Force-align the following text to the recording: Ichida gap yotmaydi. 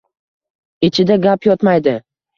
Ichida 0.89 1.19
gap 1.27 1.47
yotmaydi. 1.49 1.99